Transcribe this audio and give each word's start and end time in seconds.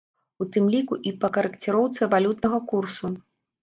У 0.45 0.47
тым 0.55 0.69
ліку 0.75 0.97
і 1.11 1.13
па 1.25 1.31
карэкціроўцы 1.37 2.11
валютнага 2.17 2.65
курсу. 2.75 3.17